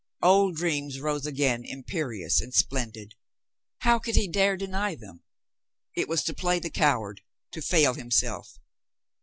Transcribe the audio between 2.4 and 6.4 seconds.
and splendid. How could he dare deny them? It was to